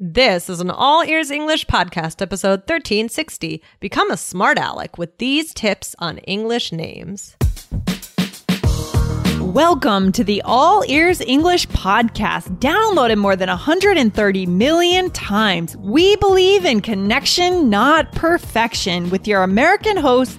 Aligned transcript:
This 0.00 0.48
is 0.48 0.60
an 0.60 0.70
All 0.70 1.02
Ears 1.02 1.32
English 1.32 1.66
podcast, 1.66 2.22
episode 2.22 2.60
1360. 2.60 3.60
Become 3.80 4.12
a 4.12 4.16
smart 4.16 4.56
aleck 4.56 4.96
with 4.96 5.18
these 5.18 5.52
tips 5.52 5.96
on 5.98 6.18
English 6.18 6.70
names. 6.70 7.34
Welcome 9.40 10.12
to 10.12 10.22
the 10.22 10.40
All 10.44 10.84
Ears 10.86 11.20
English 11.20 11.66
podcast, 11.70 12.60
downloaded 12.60 13.18
more 13.18 13.34
than 13.34 13.48
130 13.48 14.46
million 14.46 15.10
times. 15.10 15.76
We 15.78 16.14
believe 16.14 16.64
in 16.64 16.80
connection, 16.80 17.68
not 17.68 18.12
perfection, 18.12 19.10
with 19.10 19.26
your 19.26 19.42
American 19.42 19.96
hosts, 19.96 20.38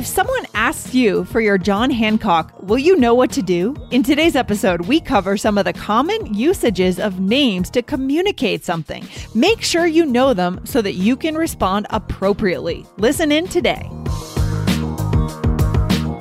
If 0.00 0.06
someone 0.06 0.46
asks 0.54 0.94
you 0.94 1.26
for 1.26 1.42
your 1.42 1.58
John 1.58 1.90
Hancock, 1.90 2.62
will 2.62 2.78
you 2.78 2.96
know 2.96 3.14
what 3.14 3.30
to 3.32 3.42
do? 3.42 3.76
In 3.90 4.02
today's 4.02 4.34
episode, 4.34 4.86
we 4.86 4.98
cover 4.98 5.36
some 5.36 5.58
of 5.58 5.66
the 5.66 5.74
common 5.74 6.32
usages 6.32 6.98
of 6.98 7.20
names 7.20 7.68
to 7.68 7.82
communicate 7.82 8.64
something. 8.64 9.06
Make 9.34 9.60
sure 9.60 9.84
you 9.84 10.06
know 10.06 10.32
them 10.32 10.64
so 10.64 10.80
that 10.80 10.94
you 10.94 11.18
can 11.18 11.34
respond 11.34 11.86
appropriately. 11.90 12.86
Listen 12.96 13.30
in 13.30 13.46
today. 13.46 13.90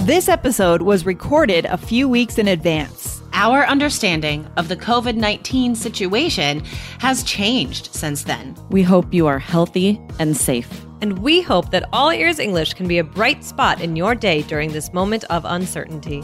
This 0.01 0.27
episode 0.27 0.81
was 0.81 1.05
recorded 1.05 1.63
a 1.63 1.77
few 1.77 2.09
weeks 2.09 2.37
in 2.37 2.49
advance. 2.49 3.21
Our 3.31 3.65
understanding 3.65 4.45
of 4.57 4.67
the 4.67 4.75
COVID 4.75 5.15
19 5.15 5.75
situation 5.75 6.65
has 6.99 7.23
changed 7.23 7.95
since 7.95 8.25
then. 8.25 8.57
We 8.71 8.83
hope 8.83 9.13
you 9.13 9.27
are 9.27 9.39
healthy 9.39 10.01
and 10.19 10.35
safe. 10.35 10.85
And 11.01 11.19
we 11.19 11.41
hope 11.41 11.71
that 11.71 11.87
All 11.93 12.11
Ears 12.11 12.39
English 12.39 12.73
can 12.73 12.87
be 12.87 12.97
a 12.97 13.03
bright 13.03 13.43
spot 13.43 13.81
in 13.81 13.95
your 13.95 14.15
day 14.15 14.41
during 14.41 14.71
this 14.71 14.93
moment 14.93 15.23
of 15.25 15.45
uncertainty. 15.45 16.23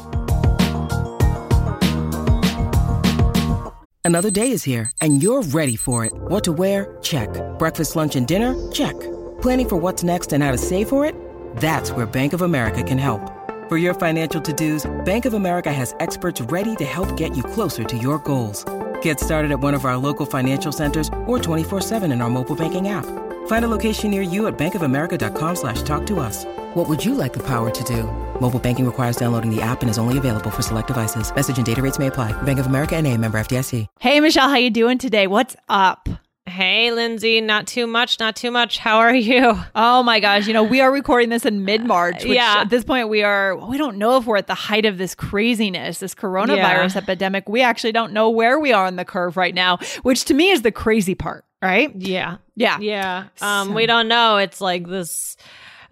Another 4.04 4.30
day 4.30 4.52
is 4.52 4.64
here, 4.64 4.92
and 5.02 5.24
you're 5.24 5.42
ready 5.42 5.76
for 5.76 6.06
it. 6.06 6.14
What 6.14 6.44
to 6.44 6.54
wear? 6.54 6.96
Check. 7.02 7.30
Breakfast, 7.58 7.96
lunch, 7.96 8.16
and 8.16 8.28
dinner? 8.28 8.54
Check. 8.72 8.94
Planning 9.42 9.68
for 9.68 9.78
what's 9.78 10.04
next 10.04 10.32
and 10.32 10.44
how 10.44 10.52
to 10.52 10.60
save 10.60 10.90
for 10.90 11.08
it? 11.08 11.16
That's 11.58 11.90
where 11.90 12.06
Bank 12.06 12.34
of 12.34 12.44
America 12.44 12.84
can 12.84 13.00
help. 13.00 13.32
For 13.68 13.78
your 13.78 13.96
financial 13.96 14.40
to-dos, 14.40 14.86
Bank 15.06 15.26
of 15.26 15.34
America 15.34 15.74
has 15.74 15.96
experts 16.00 16.40
ready 16.40 16.76
to 16.76 16.86
help 16.86 17.18
get 17.18 17.36
you 17.36 17.42
closer 17.42 17.84
to 17.84 17.98
your 17.98 18.20
goals. 18.20 18.64
Get 19.02 19.20
started 19.20 19.52
at 19.52 19.60
one 19.60 19.74
of 19.74 19.86
our 19.86 19.98
local 19.98 20.28
financial 20.28 20.72
centers 20.72 21.08
or 21.26 21.40
24-7 21.40 22.14
in 22.14 22.22
our 22.22 22.30
mobile 22.30 22.56
banking 22.56 22.90
app. 22.90 23.25
Find 23.48 23.66
a 23.66 23.68
location 23.68 24.12
near 24.12 24.22
you 24.22 24.46
at 24.46 24.56
bankofamerica.com 24.58 25.56
slash 25.56 25.82
talk 25.82 26.06
to 26.08 26.20
us. 26.20 26.46
What 26.76 26.88
would 26.88 27.04
you 27.04 27.16
like 27.16 27.34
the 27.34 27.44
power 27.44 27.72
to 27.72 27.84
do? 27.84 28.04
Mobile 28.40 28.60
banking 28.60 28.86
requires 28.86 29.16
downloading 29.18 29.50
the 29.50 29.62
app 29.64 29.82
and 29.82 29.90
is 29.90 29.98
only 29.98 30.18
available 30.20 30.52
for 30.52 30.62
select 30.62 30.90
devices. 30.90 31.34
Message 31.34 31.58
and 31.58 31.66
data 31.66 31.82
rates 31.82 31.98
may 31.98 32.08
apply. 32.08 32.40
Bank 32.44 32.60
of 32.60 32.68
America 32.68 32.96
and 32.96 33.08
a 33.08 33.18
member 33.18 33.40
FDIC. 33.40 33.88
Hey 34.00 34.20
Michelle, 34.20 34.50
how 34.50 34.58
you 34.58 34.70
doing 34.70 34.98
today? 35.00 35.26
What's 35.26 35.56
up? 35.70 36.08
Hey, 36.48 36.92
Lindsay, 36.92 37.42
not 37.42 37.66
too 37.66 37.88
much, 37.88 38.20
not 38.20 38.36
too 38.36 38.52
much. 38.52 38.78
How 38.78 38.98
are 39.00 39.16
you? 39.16 39.60
Oh 39.74 40.04
my 40.04 40.20
gosh, 40.20 40.46
you 40.46 40.54
know, 40.54 40.64
we 40.64 40.80
are 40.80 40.92
recording 40.92 41.30
this 41.30 41.44
in 41.44 41.66
mid-March, 41.66 42.24
which 42.24 42.34
Yeah. 42.36 42.58
at 42.60 42.70
this 42.70 42.84
point 42.84 43.10
we 43.10 43.24
are 43.24 43.56
we 43.56 43.78
don't 43.80 43.98
know 43.98 44.18
if 44.18 44.26
we're 44.26 44.38
at 44.38 44.46
the 44.48 44.54
height 44.54 44.86
of 44.86 44.98
this 45.00 45.16
craziness, 45.16 46.00
this 46.00 46.14
coronavirus 46.14 46.94
Yeah. 46.96 47.02
epidemic. 47.02 47.50
We 47.50 47.62
actually 47.62 47.94
don't 47.94 48.12
know 48.14 48.30
where 48.30 48.60
we 48.60 48.74
are 48.74 48.86
on 48.86 48.96
the 48.96 49.06
curve 49.06 49.38
right 49.38 49.56
now, 49.56 49.80
which 50.04 50.26
to 50.26 50.34
me 50.36 50.52
is 50.52 50.62
the 50.62 50.72
crazy 50.72 51.16
part, 51.16 51.46
right? 51.66 51.92
Yeah. 51.96 52.38
Yeah. 52.56 52.78
Yeah. 52.80 53.26
Um, 53.42 53.70
So- 53.70 53.74
we 53.74 53.86
don't 53.86 54.08
know. 54.08 54.38
It's 54.38 54.62
like 54.62 54.88
this 54.88 55.36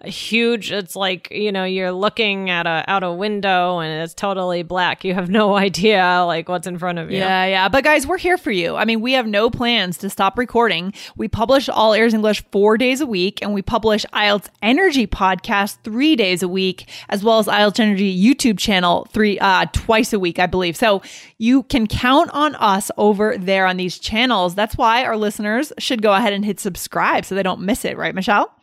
huge 0.05 0.71
it's 0.71 0.95
like 0.95 1.29
you 1.31 1.51
know 1.51 1.63
you're 1.63 1.91
looking 1.91 2.49
at 2.49 2.65
a 2.65 2.83
out 2.87 3.03
a 3.03 3.11
window 3.11 3.79
and 3.79 4.03
it's 4.03 4.13
totally 4.13 4.61
black 4.63 5.03
you 5.03 5.13
have 5.13 5.29
no 5.41 5.55
idea 5.55 6.23
like 6.27 6.49
what's 6.49 6.67
in 6.67 6.77
front 6.77 6.99
of 6.99 7.09
you 7.09 7.17
Yeah, 7.17 7.45
yeah. 7.45 7.69
But 7.69 7.83
guys, 7.83 8.05
we're 8.05 8.17
here 8.17 8.37
for 8.37 8.51
you. 8.51 8.75
I 8.75 8.85
mean, 8.85 9.01
we 9.01 9.13
have 9.13 9.27
no 9.27 9.49
plans 9.49 9.97
to 9.99 10.09
stop 10.09 10.37
recording. 10.37 10.93
We 11.15 11.27
publish 11.27 11.69
All 11.69 11.93
Ears 11.93 12.13
English 12.13 12.43
four 12.51 12.77
days 12.77 13.01
a 13.01 13.05
week, 13.05 13.41
and 13.41 13.53
we 13.53 13.61
publish 13.61 14.05
IELTS 14.13 14.47
Energy 14.61 15.07
podcast 15.07 15.77
three 15.83 16.15
days 16.15 16.43
a 16.43 16.47
week, 16.47 16.89
as 17.09 17.23
well 17.23 17.39
as 17.39 17.47
IELTS 17.47 17.79
Energy 17.79 18.15
YouTube 18.17 18.57
channel 18.57 19.07
three 19.11 19.39
uh 19.39 19.65
twice 19.71 20.13
a 20.13 20.19
week, 20.19 20.39
I 20.39 20.45
believe. 20.45 20.75
So 20.75 21.01
you 21.37 21.63
can 21.63 21.87
count 21.87 22.29
on 22.31 22.55
us 22.55 22.91
over 22.97 23.37
there 23.37 23.65
on 23.65 23.77
these 23.77 23.97
channels. 23.99 24.55
That's 24.55 24.77
why 24.77 25.03
our 25.05 25.17
listeners 25.17 25.71
should 25.79 26.01
go 26.01 26.13
ahead 26.13 26.33
and 26.33 26.43
hit 26.43 26.59
subscribe 26.59 27.25
so 27.25 27.35
they 27.35 27.43
don't 27.43 27.61
miss 27.61 27.85
it, 27.85 27.97
right, 27.97 28.13
Michelle? 28.15 28.53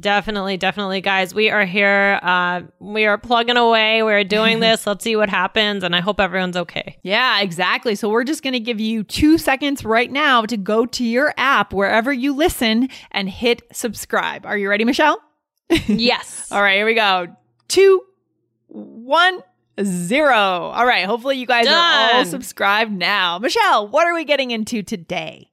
Definitely 0.00 0.56
definitely 0.56 1.00
guys 1.00 1.34
we 1.34 1.50
are 1.50 1.64
here 1.64 2.18
uh 2.22 2.62
we 2.80 3.04
are 3.04 3.18
plugging 3.18 3.56
away 3.58 4.02
we're 4.02 4.24
doing 4.24 4.58
this 4.66 4.86
let's 4.86 5.04
see 5.04 5.14
what 5.16 5.28
happens 5.28 5.84
and 5.84 5.94
i 5.94 6.00
hope 6.00 6.18
everyone's 6.18 6.56
okay 6.56 6.98
Yeah, 7.02 7.40
exactly. 7.40 7.94
So 7.94 8.08
we're 8.08 8.24
just 8.24 8.42
going 8.42 8.54
to 8.54 8.60
give 8.60 8.80
you 8.80 9.02
two 9.04 9.36
seconds 9.38 9.84
right 9.84 10.10
now 10.10 10.42
to 10.46 10.56
go 10.56 10.86
to 10.86 11.04
your 11.04 11.34
app 11.36 11.72
wherever 11.72 12.12
you 12.12 12.34
listen 12.34 12.88
and 13.10 13.28
hit 13.28 13.62
subscribe. 13.72 14.46
Are 14.46 14.56
you 14.56 14.68
ready, 14.68 14.84
Michelle? 14.84 15.20
yes 15.86 16.50
All 16.50 16.62
right, 16.62 16.76
here 16.76 16.86
we 16.86 16.94
go. 16.94 17.28
Two, 17.68 18.02
one, 18.68 19.40
zero. 19.82 20.34
All 20.36 20.86
right, 20.86 21.04
hopefully 21.06 21.36
you 21.38 21.46
guys 21.46 21.66
are 21.66 21.74
all 21.74 22.12
Done. 22.22 22.26
subscribed 22.26 22.92
now. 22.92 23.38
Michelle, 23.38 23.88
what 23.88 24.06
are 24.06 24.14
we 24.14 24.24
getting 24.24 24.50
into 24.50 24.82
today? 24.82 25.50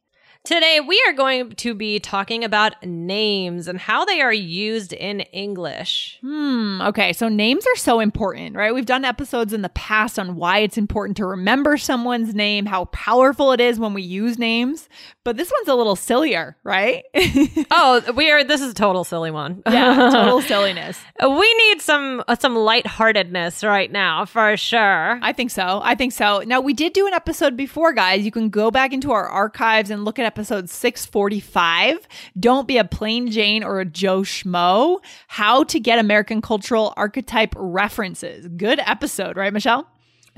Today, 0.49 0.79
we 0.79 0.99
are 1.07 1.13
going 1.13 1.51
to 1.57 1.75
be 1.75 1.99
talking 1.99 2.43
about 2.43 2.83
names 2.83 3.67
and 3.67 3.79
how 3.79 4.03
they 4.03 4.19
are 4.19 4.33
used 4.33 4.93
in 4.93 5.19
English. 5.19 6.17
Hmm. 6.21 6.81
Okay. 6.81 7.13
So 7.13 7.29
names 7.29 7.67
are 7.67 7.75
so 7.75 7.99
important, 7.99 8.55
right? 8.55 8.73
We've 8.73 8.83
done 8.83 9.05
episodes 9.05 9.53
in 9.53 9.61
the 9.61 9.69
past 9.69 10.17
on 10.17 10.37
why 10.37 10.57
it's 10.57 10.75
important 10.75 11.17
to 11.17 11.25
remember 11.27 11.77
someone's 11.77 12.33
name, 12.33 12.65
how 12.65 12.85
powerful 12.85 13.51
it 13.51 13.61
is 13.61 13.77
when 13.77 13.93
we 13.93 14.01
use 14.01 14.39
names. 14.39 14.89
But 15.23 15.37
this 15.37 15.51
one's 15.51 15.67
a 15.67 15.75
little 15.75 15.95
sillier, 15.95 16.57
right? 16.63 17.03
Oh, 17.71 18.01
we 18.15 18.31
are. 18.31 18.43
This 18.43 18.61
is 18.61 18.71
a 18.71 18.73
total 18.73 19.03
silly 19.03 19.29
one. 19.29 19.61
yeah. 19.69 20.09
Total 20.11 20.41
silliness. 20.47 20.99
we 21.21 21.53
need 21.53 21.81
some 21.81 22.23
uh, 22.27 22.35
some 22.35 22.55
lightheartedness 22.55 23.63
right 23.63 23.91
now 23.91 24.25
for 24.25 24.57
sure. 24.57 25.19
I 25.21 25.31
think 25.33 25.51
so. 25.51 25.79
I 25.83 25.93
think 25.93 26.13
so. 26.13 26.39
Now, 26.39 26.59
we 26.59 26.73
did 26.73 26.93
do 26.93 27.05
an 27.05 27.13
episode 27.13 27.55
before, 27.55 27.93
guys. 27.93 28.25
You 28.25 28.31
can 28.31 28.49
go 28.49 28.71
back 28.71 28.91
into 28.91 29.11
our 29.11 29.27
archives 29.27 29.91
and 29.91 30.03
look 30.03 30.17
at 30.17 30.25
episode 30.39 30.69
645. 30.69 32.07
Don't 32.39 32.65
be 32.65 32.77
a 32.77 32.85
plain 32.85 33.29
Jane 33.29 33.61
or 33.61 33.81
a 33.81 33.85
Joe 33.85 34.21
Schmo. 34.21 34.99
How 35.27 35.65
to 35.65 35.79
get 35.81 35.99
American 35.99 36.41
cultural 36.41 36.93
archetype 36.95 37.53
references. 37.57 38.47
Good 38.47 38.79
episode, 38.85 39.35
right, 39.35 39.51
Michelle? 39.51 39.85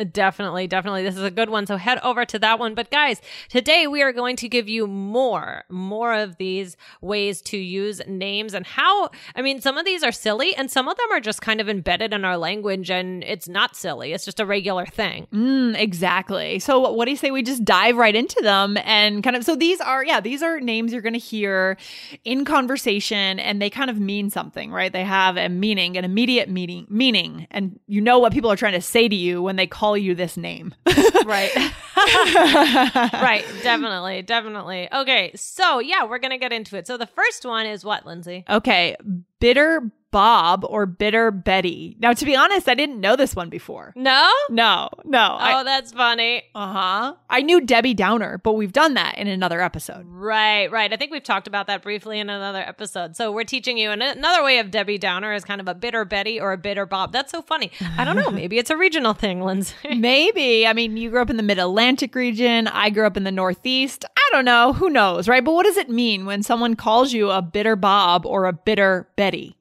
Definitely, 0.05 0.67
definitely. 0.67 1.03
This 1.03 1.17
is 1.17 1.23
a 1.23 1.31
good 1.31 1.49
one. 1.49 1.65
So 1.65 1.77
head 1.77 1.99
over 2.03 2.25
to 2.25 2.39
that 2.39 2.59
one. 2.59 2.75
But 2.75 2.91
guys, 2.91 3.21
today 3.49 3.87
we 3.87 4.01
are 4.01 4.13
going 4.13 4.35
to 4.37 4.49
give 4.49 4.67
you 4.67 4.87
more, 4.87 5.63
more 5.69 6.13
of 6.13 6.37
these 6.37 6.77
ways 7.01 7.41
to 7.43 7.57
use 7.57 8.01
names 8.07 8.53
and 8.53 8.65
how, 8.65 9.09
I 9.35 9.41
mean, 9.41 9.61
some 9.61 9.77
of 9.77 9.85
these 9.85 10.03
are 10.03 10.11
silly 10.11 10.55
and 10.55 10.69
some 10.69 10.87
of 10.87 10.97
them 10.97 11.11
are 11.11 11.19
just 11.19 11.41
kind 11.41 11.61
of 11.61 11.69
embedded 11.69 12.13
in 12.13 12.25
our 12.25 12.37
language 12.37 12.89
and 12.89 13.23
it's 13.23 13.47
not 13.47 13.75
silly. 13.75 14.13
It's 14.13 14.25
just 14.25 14.39
a 14.39 14.45
regular 14.45 14.85
thing. 14.85 15.27
Mm, 15.33 15.77
exactly. 15.79 16.59
So, 16.59 16.91
what 16.91 17.05
do 17.05 17.11
you 17.11 17.17
say 17.17 17.31
we 17.31 17.43
just 17.43 17.65
dive 17.65 17.97
right 17.97 18.15
into 18.15 18.39
them 18.41 18.77
and 18.83 19.23
kind 19.23 19.35
of? 19.35 19.43
So, 19.43 19.55
these 19.55 19.81
are, 19.81 20.03
yeah, 20.03 20.19
these 20.19 20.41
are 20.41 20.59
names 20.59 20.93
you're 20.93 21.01
going 21.01 21.13
to 21.13 21.19
hear 21.19 21.77
in 22.23 22.45
conversation 22.45 23.39
and 23.39 23.61
they 23.61 23.69
kind 23.69 23.89
of 23.89 23.99
mean 23.99 24.29
something, 24.29 24.71
right? 24.71 24.91
They 24.91 25.03
have 25.03 25.37
a 25.37 25.49
meaning, 25.49 25.97
an 25.97 26.05
immediate 26.05 26.49
meaning, 26.49 26.87
meaning, 26.89 27.47
and 27.51 27.79
you 27.87 28.01
know 28.01 28.19
what 28.19 28.33
people 28.33 28.51
are 28.51 28.55
trying 28.55 28.73
to 28.73 28.81
say 28.81 29.07
to 29.07 29.15
you 29.15 29.41
when 29.41 29.55
they 29.55 29.67
call 29.67 29.90
you 29.97 30.15
this 30.15 30.37
name. 30.37 30.73
Right. 31.23 31.55
right. 31.95 33.45
Definitely. 33.61 34.23
Definitely. 34.23 34.89
Okay. 34.91 35.31
So, 35.35 35.79
yeah, 35.79 36.03
we're 36.03 36.17
going 36.17 36.31
to 36.31 36.39
get 36.39 36.51
into 36.51 36.75
it. 36.75 36.87
So, 36.87 36.97
the 36.97 37.05
first 37.05 37.45
one 37.45 37.67
is 37.67 37.85
what, 37.85 38.07
Lindsay? 38.07 38.43
Okay, 38.49 38.95
bitter 39.41 39.91
Bob 40.11 40.65
or 40.67 40.85
bitter 40.85 41.31
Betty. 41.31 41.95
Now, 42.01 42.11
to 42.11 42.25
be 42.25 42.35
honest, 42.35 42.67
I 42.67 42.73
didn't 42.73 42.99
know 42.99 43.15
this 43.15 43.33
one 43.33 43.49
before. 43.49 43.93
No? 43.95 44.29
No, 44.49 44.89
no. 45.05 45.37
Oh, 45.39 45.63
that's 45.63 45.93
funny. 45.93 46.43
uh 46.53 46.73
huh. 46.73 47.13
I 47.29 47.41
knew 47.41 47.61
Debbie 47.61 47.93
Downer, 47.93 48.37
but 48.37 48.53
we've 48.53 48.73
done 48.73 48.95
that 48.95 49.17
in 49.17 49.27
another 49.27 49.61
episode. 49.61 50.05
Right, 50.05 50.69
right. 50.69 50.91
I 50.91 50.97
think 50.97 51.13
we've 51.13 51.23
talked 51.23 51.47
about 51.47 51.67
that 51.67 51.81
briefly 51.81 52.19
in 52.19 52.29
another 52.29 52.59
episode. 52.59 53.15
So 53.15 53.31
we're 53.31 53.45
teaching 53.45 53.77
you 53.77 53.91
an- 53.91 54.01
another 54.01 54.43
way 54.43 54.59
of 54.59 54.69
Debbie 54.69 54.97
Downer 54.97 55.31
is 55.33 55.45
kind 55.45 55.61
of 55.61 55.69
a 55.69 55.73
bitter 55.73 56.03
Betty 56.03 56.41
or 56.41 56.51
a 56.51 56.57
bitter 56.57 56.85
Bob. 56.85 57.13
That's 57.13 57.31
so 57.31 57.41
funny. 57.41 57.71
I 57.97 58.03
don't 58.03 58.17
know. 58.17 58.31
Maybe 58.41 58.57
it's 58.57 58.69
a 58.69 58.75
regional 58.75 59.13
thing, 59.13 59.41
Lindsay. 59.41 59.75
Maybe. 59.95 60.67
I 60.67 60.73
mean, 60.73 60.97
you 60.97 61.09
grew 61.09 61.21
up 61.21 61.29
in 61.29 61.37
the 61.37 61.43
mid 61.43 61.57
Atlantic 61.57 62.13
region. 62.15 62.67
I 62.67 62.89
grew 62.89 63.07
up 63.07 63.15
in 63.15 63.23
the 63.23 63.31
Northeast. 63.31 64.03
Don't 64.31 64.45
know. 64.45 64.73
Who 64.73 64.89
knows, 64.89 65.27
right? 65.27 65.43
But 65.43 65.53
what 65.53 65.65
does 65.65 65.77
it 65.77 65.89
mean 65.89 66.25
when 66.25 66.41
someone 66.41 66.75
calls 66.75 67.11
you 67.11 67.29
a 67.29 67.41
bitter 67.41 67.75
Bob 67.75 68.25
or 68.25 68.45
a 68.45 68.53
bitter 68.53 69.09
Betty? 69.15 69.57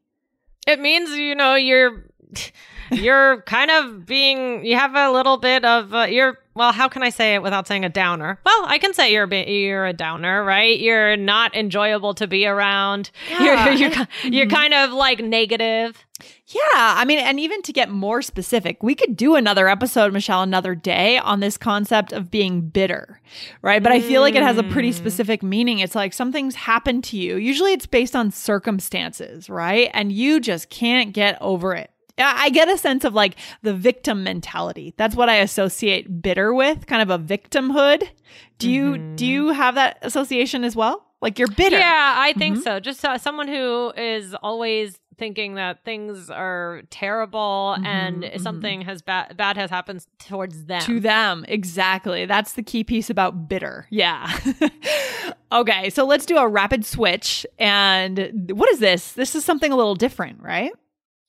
It 0.67 0.79
means 0.79 1.11
you 1.11 1.35
know 1.35 1.55
you're 1.57 2.05
you're 2.91 3.43
kind 3.43 3.71
of 3.71 4.07
being 4.07 4.65
you 4.65 4.77
have 4.77 4.95
a 4.95 5.11
little 5.11 5.37
bit 5.37 5.65
of 5.65 5.93
uh, 5.95 6.03
you're 6.03 6.39
well 6.61 6.73
how 6.73 6.89
can 6.89 7.03
i 7.03 7.09
say 7.09 7.35
it 7.35 7.43
without 7.43 7.67
saying 7.67 7.87
a 7.87 7.89
downer 7.89 8.39
well 8.45 8.65
i 8.67 8.77
can 8.77 8.93
say 8.93 9.11
you're 9.11 9.25
a 9.25 9.29
bit, 9.29 9.49
you're 9.49 9.87
a 9.87 9.95
downer 9.95 10.45
right 10.45 10.79
you're 10.79 11.17
not 11.17 11.57
enjoyable 11.57 12.13
to 12.13 12.27
be 12.27 12.47
around 12.47 13.11
Yeah, 13.31 13.71
you're 13.71 13.91
you're, 13.91 14.09
you're 14.25 14.47
kind 14.47 14.75
of 14.75 14.93
like 14.93 15.21
negative 15.21 16.05
Yeah, 16.47 16.61
I 16.75 17.05
mean, 17.07 17.19
and 17.19 17.41
even 17.41 17.63
to 17.63 17.73
get 17.73 17.91
more 17.91 18.21
specific, 18.23 18.83
we 18.83 18.95
could 18.95 19.17
do 19.17 19.37
another 19.37 19.69
episode, 19.69 20.13
Michelle, 20.13 20.43
another 20.43 20.75
day 20.75 21.17
on 21.17 21.41
this 21.41 21.57
concept 21.57 22.13
of 22.13 22.31
being 22.31 22.61
bitter, 22.61 23.21
right? 23.63 23.83
But 23.83 23.93
I 23.93 24.01
feel 24.01 24.21
like 24.21 24.35
it 24.35 24.43
has 24.43 24.59
a 24.59 24.63
pretty 24.65 24.91
mm. 24.91 24.95
specific 24.95 25.43
meaning. 25.43 25.79
It's 25.79 25.95
like 25.95 26.13
something's 26.13 26.57
happened 26.57 27.05
to 27.05 27.17
you. 27.17 27.37
Usually 27.37 27.73
it's 27.73 27.87
based 27.87 28.17
on 28.17 28.31
circumstances, 28.33 29.49
right? 29.49 29.91
And 29.95 30.13
you 30.13 30.41
just 30.41 30.69
can't 30.69 31.15
get 31.15 31.39
over 31.41 31.75
it. 31.75 31.91
I 32.21 32.51
I 32.51 32.51
get 32.51 32.69
a 32.69 32.79
sense 32.79 33.05
of 33.05 33.15
like 33.15 33.37
the 33.63 33.75
victim 33.75 34.25
mentality. 34.25 34.95
That's 34.97 35.15
what 35.15 35.29
I 35.29 35.37
associate 35.37 36.23
bitter 36.23 36.53
with, 36.55 36.87
kind 36.87 37.03
of 37.03 37.11
a 37.11 37.23
victimhood. 37.23 38.09
Do 38.59 38.71
you 38.71 38.97
do 38.97 39.01
mm-hmm. 39.01 39.25
you 39.25 39.49
have 39.49 39.75
that 39.77 39.99
association 40.03 40.65
as 40.65 40.75
well? 40.75 41.07
Like 41.23 41.39
you're 41.39 41.49
bitter. 41.49 41.79
yeah 41.79 42.15
i 42.17 42.33
think 42.33 42.55
mm-hmm. 42.55 42.63
so 42.63 42.81
just 42.81 43.05
uh, 43.05 43.19
someone 43.19 43.47
who 43.47 43.93
is 43.95 44.35
always 44.37 44.99
thinking 45.21 45.55
that 45.55 45.85
things 45.85 46.31
are 46.31 46.83
terrible 46.91 47.77
mm-hmm, 47.77 47.87
and 47.87 48.43
something 48.43 48.81
has 48.81 49.03
bad 49.03 49.37
bad 49.37 49.57
has 49.57 49.71
happened 49.71 50.05
towards 50.19 50.65
them 50.65 50.81
to 50.81 50.99
them. 50.99 51.45
Exactly. 51.47 52.27
That's 52.27 52.55
the 52.55 52.63
key 52.63 52.83
piece 52.83 53.11
about 53.11 53.49
bitter. 53.49 53.87
Yeah. 53.91 54.37
okay, 55.53 55.91
so 55.91 56.07
let's 56.07 56.27
do 56.27 56.39
a 56.39 56.49
rapid 56.49 56.85
switch. 56.85 57.47
And 57.59 58.51
what 58.53 58.71
is 58.71 58.81
this? 58.81 59.13
This 59.13 59.35
is 59.37 59.45
something 59.45 59.71
a 59.71 59.77
little 59.77 59.95
different, 59.95 60.41
right? 60.43 60.73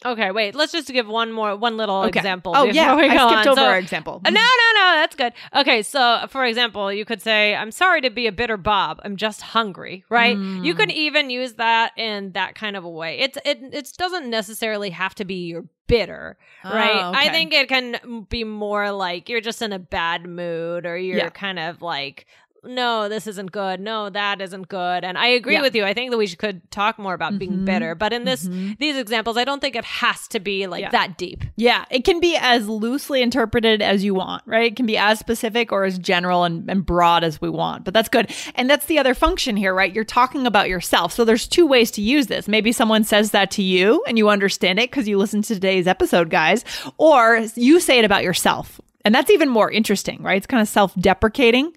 Okay, 0.04 0.32
wait. 0.32 0.56
Let's 0.56 0.72
just 0.72 0.88
give 0.88 1.08
one 1.08 1.32
more, 1.32 1.56
one 1.56 1.78
little 1.78 2.02
Okay. 2.04 2.20
example. 2.20 2.54
Oh, 2.56 2.64
yeah. 2.66 2.96
we 2.96 3.04
I 3.04 3.10
skipped 3.10 3.22
on. 3.22 3.48
over 3.50 3.56
So- 3.62 3.66
our 3.68 3.78
example. 3.78 4.22
Uh, 4.26 4.30
No, 4.32 4.40
no, 4.42 4.80
no. 4.80 4.92
That's 4.96 5.16
good. 5.16 5.34
Okay, 5.56 5.84
so 5.84 6.26
for 6.30 6.44
example, 6.46 6.92
you 6.92 7.06
could 7.06 7.22
say, 7.22 7.54
"I'm 7.56 7.72
sorry 7.72 8.02
to 8.02 8.10
be 8.10 8.26
a 8.28 8.32
bitter 8.32 8.58
Bob. 8.58 9.00
I'm 9.06 9.16
just 9.16 9.42
hungry." 9.42 10.04
Right? 10.10 10.36
You 10.38 10.74
Mm. 10.74 10.78
could 10.78 10.92
even 10.92 11.30
use 11.30 11.54
that 11.54 11.92
in 11.98 12.32
that 12.32 12.56
kind 12.56 12.76
of 12.76 12.84
a 12.84 12.90
way. 12.90 13.20
It's 13.20 13.38
it 13.46 13.60
it 13.72 13.94
doesn't 13.98 14.30
necessarily 14.30 14.90
have 14.90 15.14
to 15.16 15.26
be 15.26 15.36
you're 15.46 15.66
bitter, 15.88 16.38
right? 16.64 17.02
Oh, 17.04 17.12
I 17.14 17.30
think 17.30 17.54
it 17.54 17.68
can 17.68 18.26
be 18.30 18.44
more 18.44 18.92
like 18.92 19.28
you're 19.30 19.42
just 19.42 19.62
in 19.62 19.72
a 19.74 19.80
bad 19.80 20.26
mood, 20.26 20.86
or 20.86 20.98
you're 20.98 21.18
Yeah. 21.18 21.30
kind 21.30 21.60
of 21.60 21.82
like. 21.82 22.26
No, 22.64 23.10
this 23.10 23.26
isn't 23.26 23.52
good. 23.52 23.80
No, 23.80 24.12
that 24.12 24.40
isn't 24.40 24.68
good. 24.68 25.04
And 25.04 25.18
I 25.18 25.28
agree 25.28 25.54
Yeah. 25.56 25.62
with 25.62 25.74
you. 25.76 25.84
I 25.84 25.96
think 25.96 26.12
that 26.12 26.18
we 26.18 26.28
should, 26.28 26.38
could 26.38 26.70
talk 26.70 27.00
more 27.00 27.16
about 27.16 27.40
being 27.40 27.52
Mhm. 27.60 27.66
bitter. 27.66 27.96
But 27.96 28.14
in 28.14 28.24
this 28.24 28.48
Mhm. 28.48 28.78
these 28.78 28.96
examples, 28.98 29.36
I 29.36 29.46
don't 29.46 29.60
think 29.62 29.76
it 29.76 29.84
has 29.84 30.28
to 30.28 30.40
be 30.40 30.68
like 30.68 30.82
Yeah. 30.82 30.90
that 30.92 31.18
deep. 31.18 31.44
Yeah, 31.56 31.86
it 31.90 32.04
can 32.04 32.20
be 32.20 32.38
as 32.40 32.68
loosely 32.70 33.24
interpreted 33.24 33.82
as 33.82 34.04
you 34.04 34.14
want, 34.14 34.44
right? 34.46 34.72
It 34.72 34.76
can 34.76 34.86
be 34.86 34.96
as 34.96 35.18
specific 35.18 35.72
or 35.72 35.86
as 35.86 35.98
general 35.98 36.44
and, 36.44 36.70
and 36.70 36.86
broad 36.86 37.24
as 37.24 37.42
we 37.42 37.50
want, 37.50 37.84
but 37.84 37.96
that's 37.96 38.10
good. 38.10 38.30
And 38.54 38.70
that's 38.70 38.86
the 38.86 39.00
other 39.00 39.16
function 39.16 39.58
here, 39.58 39.74
right? 39.74 39.92
You're 39.94 40.04
talking 40.04 40.46
about 40.46 40.70
yourself. 40.70 41.14
So 41.14 41.26
there's 41.26 41.48
two 41.48 41.66
ways 41.66 41.90
to 41.92 42.02
use 42.04 42.28
this. 42.28 42.48
Maybe 42.48 42.72
someone 42.72 43.04
says 43.04 43.32
that 43.32 43.50
to 43.52 43.64
you 43.64 44.04
and 44.08 44.20
you 44.20 44.30
understand 44.30 44.80
it 44.80 44.92
because 44.92 45.08
you 45.08 45.18
listened 45.18 45.46
to 45.46 45.56
today's 45.56 45.88
episode, 45.88 46.30
guys, 46.30 46.64
or 47.00 47.48
you 47.56 47.80
say 47.80 47.98
it 47.98 48.06
about 48.06 48.24
yourself. 48.24 48.80
And 49.04 49.16
that's 49.16 49.32
even 49.32 49.50
more 49.50 49.72
interesting, 49.72 50.22
right? 50.22 50.38
It's 50.38 50.46
kind 50.46 50.62
of 50.62 50.68
self 50.68 50.94
deprecating. 50.94 51.74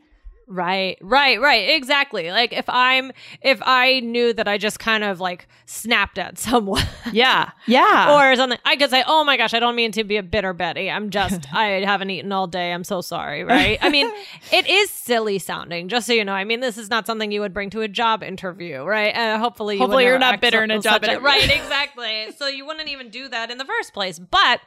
Right, 0.47 0.99
right, 1.01 1.41
right. 1.41 1.71
Exactly. 1.71 2.31
Like 2.31 2.53
if 2.53 2.69
I'm, 2.69 3.13
if 3.41 3.61
I 3.63 4.01
knew 4.01 4.33
that 4.35 4.47
I 4.47 4.59
just 4.59 4.79
kind 4.79 5.03
of 5.03 5.21
like 5.21 5.49
snapped 5.67 6.19
at 6.19 6.39
someone 6.39 6.83
Yeah. 7.13 7.51
Yeah. 7.67 8.15
or 8.15 8.37
something, 8.37 8.59
I 8.65 8.77
could 8.77 8.91
say, 8.91 9.03
oh 9.07 9.25
my 9.25 9.37
gosh, 9.37 9.55
I 9.55 9.59
don't 9.61 9.75
mean 9.75 9.93
to 9.93 10.05
be 10.05 10.17
a 10.17 10.23
bitter 10.23 10.53
Betty. 10.53 10.91
I'm 10.91 11.11
just, 11.11 11.47
I 11.55 11.81
haven't 11.85 12.11
eaten 12.11 12.31
all 12.33 12.47
day. 12.47 12.73
I'm 12.73 12.85
so 12.85 13.01
sorry. 13.01 13.43
Right. 13.45 13.79
I 13.81 13.89
mean, 13.89 14.11
it 14.53 14.67
is 14.69 14.91
silly 14.91 15.39
sounding, 15.39 15.89
just 15.89 16.07
so 16.07 16.13
you 16.13 16.25
know. 16.25 16.33
I 16.35 16.45
mean, 16.45 16.61
this 16.61 16.77
is 16.79 16.91
not 16.91 17.07
something 17.07 17.33
you 17.33 17.41
would 17.41 17.55
bring 17.55 17.71
to 17.71 17.81
a 17.81 17.89
job 17.89 18.23
interview, 18.23 18.83
right? 18.83 19.15
Uh, 19.17 19.39
hopefully, 19.39 19.77
you 19.77 19.81
Hopefully 19.81 20.05
you're 20.05 20.19
not 20.19 20.41
bitter 20.41 20.63
in 20.63 20.71
a 20.71 20.79
job 20.81 21.05
interview. 21.05 21.25
Right. 21.25 21.45
Exactly. 21.51 22.29
so 22.37 22.47
you 22.47 22.67
wouldn't 22.67 22.89
even 22.89 23.09
do 23.09 23.29
that 23.29 23.51
in 23.51 23.59
the 23.59 23.65
first 23.65 23.95
place. 23.95 24.19
But 24.19 24.61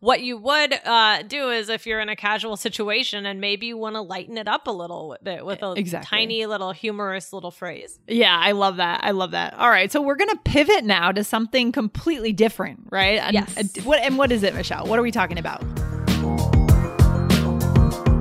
what 0.00 0.20
you 0.20 0.36
would 0.36 0.74
uh, 0.84 1.22
do 1.22 1.50
is 1.50 1.68
if 1.68 1.86
you're 1.86 2.00
in 2.00 2.08
a 2.08 2.16
casual 2.16 2.56
situation 2.56 3.24
and 3.26 3.40
maybe 3.40 3.66
you 3.66 3.76
want 3.76 3.94
to 3.96 4.00
lighten 4.02 4.36
it 4.36 4.46
up 4.48 4.66
a 4.66 4.70
little 4.70 5.16
bit 5.22 5.44
with 5.46 5.62
a 5.62 5.72
Exactly. 5.72 6.06
tiny 6.18 6.46
little 6.46 6.72
humorous 6.72 7.32
little 7.32 7.50
phrase. 7.50 7.98
Yeah, 8.06 8.36
I 8.38 8.52
love 8.52 8.76
that. 8.76 9.00
I 9.02 9.12
love 9.12 9.30
that. 9.30 9.54
All 9.54 9.70
right, 9.70 9.90
so 9.90 10.00
we're 10.02 10.16
gonna 10.16 10.36
pivot 10.44 10.84
now 10.84 11.12
to 11.12 11.24
something 11.24 11.72
completely 11.72 12.32
different, 12.32 12.88
right? 12.90 13.18
And, 13.20 13.32
Yes. 13.34 13.56
and 13.56 13.84
what 13.84 14.00
and 14.00 14.18
what 14.18 14.32
is 14.32 14.42
it, 14.42 14.54
Michelle? 14.54 14.86
What 14.86 14.98
are 14.98 15.02
we 15.02 15.10
talking 15.10 15.38
about? 15.38 15.62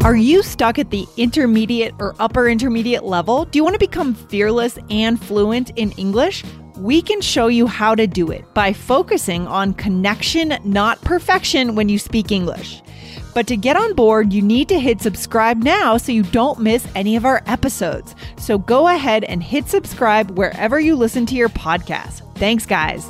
Are 0.06 0.16
you 0.16 0.42
stuck 0.44 0.80
at 0.80 0.92
the 0.92 1.06
intermediate 1.18 1.94
or 2.00 2.16
upper 2.20 2.48
intermediate 2.48 3.04
level? 3.04 3.44
Do 3.46 3.60
you 3.60 3.64
want 3.64 3.74
to 3.76 3.80
become 3.80 4.16
fearless 4.16 4.80
and 4.90 5.22
fluent 5.22 5.72
in 5.76 5.92
English? 5.92 6.44
We 6.80 7.02
can 7.02 7.20
show 7.20 7.48
you 7.48 7.68
how 7.68 7.94
to 7.94 8.08
do 8.08 8.32
it 8.32 8.46
by 8.54 8.72
focusing 8.72 9.46
on 9.48 9.74
connection, 9.74 10.58
not 10.64 11.02
perfection, 11.02 11.76
when 11.76 11.90
you 11.90 12.00
speak 12.00 12.32
English. 12.32 12.82
But 13.34 13.48
to 13.48 13.58
get 13.58 13.76
on 13.76 13.96
board, 13.96 14.32
you 14.32 14.42
need 14.42 14.70
to 14.70 14.80
hit 14.80 15.02
subscribe 15.02 15.62
now 15.62 15.98
so 15.98 16.14
you 16.14 16.24
don't 16.24 16.62
miss 16.62 16.88
any 16.96 17.18
of 17.18 17.26
our 17.26 17.44
episodes. 17.48 18.16
So 18.38 18.58
go 18.58 18.88
ahead 18.88 19.26
and 19.26 19.44
hit 19.44 19.68
subscribe 19.68 20.38
wherever 20.38 20.80
you 20.80 20.96
listen 20.96 21.26
to 21.26 21.36
your 21.36 21.50
podcast. 21.50 22.22
Thanks, 22.38 22.66
guys. 22.66 23.10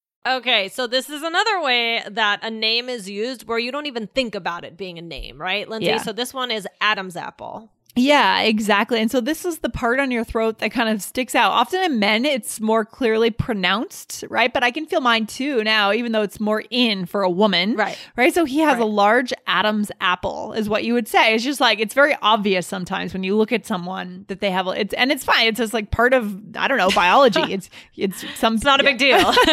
Okay, 0.25 0.67
so 0.69 0.85
this 0.85 1.09
is 1.09 1.23
another 1.23 1.61
way 1.61 2.03
that 2.09 2.43
a 2.43 2.51
name 2.51 2.89
is 2.89 3.09
used 3.09 3.47
where 3.47 3.57
you 3.57 3.71
don't 3.71 3.87
even 3.87 4.05
think 4.07 4.35
about 4.35 4.63
it 4.63 4.77
being 4.77 4.99
a 4.99 5.01
name, 5.01 5.41
right, 5.41 5.67
Lindsay? 5.67 5.87
Yeah. 5.87 5.97
So 5.97 6.13
this 6.13 6.31
one 6.31 6.51
is 6.51 6.67
Adam's 6.79 7.15
apple. 7.15 7.71
Yeah, 7.95 8.41
exactly. 8.41 8.99
And 9.01 9.11
so 9.11 9.19
this 9.19 9.43
is 9.43 9.59
the 9.59 9.69
part 9.69 9.99
on 9.99 10.11
your 10.11 10.23
throat 10.23 10.59
that 10.59 10.71
kind 10.71 10.87
of 10.87 11.01
sticks 11.01 11.35
out. 11.35 11.51
Often 11.51 11.83
in 11.83 11.99
men, 11.99 12.23
it's 12.25 12.61
more 12.61 12.85
clearly 12.85 13.31
pronounced, 13.31 14.23
right? 14.29 14.51
But 14.53 14.63
I 14.63 14.71
can 14.71 14.85
feel 14.85 15.01
mine 15.01 15.25
too 15.27 15.61
now, 15.63 15.91
even 15.91 16.13
though 16.13 16.21
it's 16.21 16.39
more 16.39 16.63
in 16.69 17.05
for 17.05 17.21
a 17.23 17.29
woman. 17.29 17.75
Right. 17.75 17.97
Right. 18.15 18.33
So 18.33 18.45
he 18.45 18.59
has 18.59 18.79
a 18.79 18.85
large 18.85 19.33
Adam's 19.45 19.91
apple, 19.99 20.53
is 20.53 20.69
what 20.69 20.85
you 20.85 20.93
would 20.93 21.07
say. 21.09 21.35
It's 21.35 21.43
just 21.43 21.59
like, 21.59 21.79
it's 21.81 21.93
very 21.93 22.15
obvious 22.21 22.65
sometimes 22.65 23.11
when 23.13 23.23
you 23.23 23.35
look 23.35 23.51
at 23.51 23.65
someone 23.65 24.23
that 24.29 24.39
they 24.39 24.51
have, 24.51 24.67
a- 24.67 24.79
it's, 24.79 24.93
and 24.93 25.11
it's 25.11 25.25
fine. 25.25 25.47
It's 25.47 25.57
just 25.59 25.73
like 25.73 25.91
part 25.91 26.13
of, 26.13 26.39
I 26.55 26.69
don't 26.69 26.77
know, 26.77 26.91
biology. 26.91 27.41
it's, 27.53 27.69
it's 27.97 28.23
some, 28.39 28.55
It's 28.55 28.63
not 28.63 28.79
a 28.79 28.83
big 28.83 28.99
deal. 28.99 29.33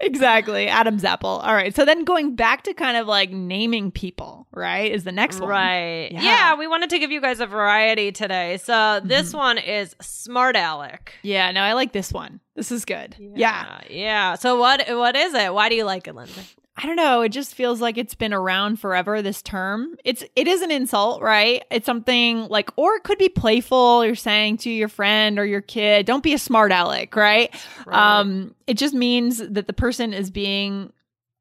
Exactly. 0.00 0.68
Adam's 0.68 1.04
apple. 1.04 1.28
All 1.30 1.54
right. 1.54 1.74
So 1.74 1.84
then 1.84 2.04
going 2.04 2.36
back 2.36 2.62
to 2.64 2.74
kind 2.74 2.96
of 2.96 3.06
like 3.06 3.30
naming 3.30 3.90
people, 3.90 4.46
right? 4.52 4.92
Is 4.92 5.04
the 5.04 5.12
next 5.12 5.40
one. 5.40 5.48
right. 5.48 6.08
Yeah. 6.12 6.20
Yeah. 6.22 6.54
we 6.56 6.66
wanted 6.66 6.90
to 6.90 6.98
give 6.98 7.10
you 7.10 7.20
guys 7.20 7.35
a 7.40 7.46
variety 7.46 8.12
today. 8.12 8.56
So 8.58 9.00
this 9.02 9.28
Mm-hmm. 9.28 9.36
one 9.38 9.58
is 9.58 9.94
Smart 10.00 10.56
Alec. 10.56 11.12
Yeah. 11.22 11.50
No, 11.52 11.60
I 11.62 11.72
like 11.74 11.92
this 11.92 12.12
one. 12.12 12.40
This 12.54 12.70
is 12.72 12.84
good. 12.84 13.16
yeah. 13.18 13.80
Yeah. 13.90 14.34
So 14.34 14.58
what 14.58 14.86
what 14.88 15.16
is 15.16 15.34
it? 15.34 15.52
Why 15.52 15.68
do 15.68 15.74
you 15.74 15.84
like 15.84 16.06
it, 16.08 16.14
Lindsay? 16.14 16.42
I 16.78 16.84
don't 16.84 16.96
know. 16.96 17.22
It 17.22 17.30
just 17.30 17.54
feels 17.54 17.80
like 17.80 17.96
it's 17.96 18.14
been 18.14 18.34
around 18.34 18.78
forever. 18.80 19.22
This 19.22 19.40
term, 19.40 19.96
it's 20.04 20.22
it 20.36 20.46
is 20.46 20.60
an 20.60 20.70
insult, 20.70 21.22
right? 21.22 21.64
It's 21.70 21.86
something 21.86 22.48
like, 22.48 22.70
or 22.76 22.96
it 22.96 23.02
could 23.02 23.16
be 23.16 23.30
playful. 23.30 24.04
You're 24.04 24.14
saying 24.14 24.58
to 24.58 24.70
your 24.70 24.88
friend 24.88 25.38
or 25.38 25.46
your 25.46 25.62
kid, 25.62 26.04
"Don't 26.04 26.22
be 26.22 26.34
a 26.34 26.38
smart 26.38 26.72
aleck," 26.72 27.16
right? 27.16 27.54
Right. 27.86 28.18
Um, 28.20 28.54
it 28.66 28.74
just 28.76 28.92
means 28.92 29.38
that 29.38 29.66
the 29.66 29.72
person 29.72 30.12
is 30.12 30.30
being 30.30 30.92